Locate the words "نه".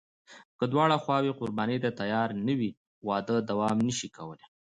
2.47-2.53